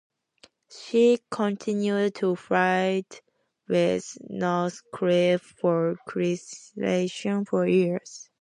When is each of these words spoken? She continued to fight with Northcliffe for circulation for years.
She 0.71 1.19
continued 1.29 2.15
to 2.15 2.35
fight 2.35 3.21
with 3.67 4.17
Northcliffe 4.31 5.43
for 5.61 5.95
circulation 6.11 7.45
for 7.45 7.67
years. 7.67 8.27